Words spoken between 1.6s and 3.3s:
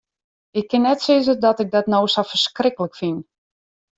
ik dat no sa ferskriklik fyn.